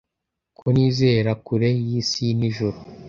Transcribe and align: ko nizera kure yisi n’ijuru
ko 0.57 0.65
nizera 0.75 1.31
kure 1.45 1.69
yisi 1.87 2.25
n’ijuru 2.39 2.77